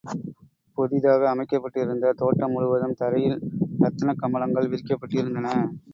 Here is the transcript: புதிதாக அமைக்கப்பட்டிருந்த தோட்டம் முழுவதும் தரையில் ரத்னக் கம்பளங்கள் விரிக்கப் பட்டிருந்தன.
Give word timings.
புதிதாக 0.77 1.27
அமைக்கப்பட்டிருந்த 1.29 2.13
தோட்டம் 2.13 2.51
முழுவதும் 2.51 2.97
தரையில் 2.97 3.37
ரத்னக் 3.79 4.21
கம்பளங்கள் 4.23 4.69
விரிக்கப் 4.69 5.03
பட்டிருந்தன. 5.03 5.47